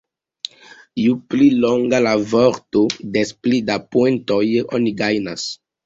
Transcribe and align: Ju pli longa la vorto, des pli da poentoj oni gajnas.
Ju 1.01 1.13
pli 1.33 1.49
longa 1.67 2.01
la 2.07 2.15
vorto, 2.33 2.83
des 3.19 3.35
pli 3.45 3.63
da 3.71 3.79
poentoj 3.95 4.45
oni 4.67 5.01
gajnas. 5.05 5.51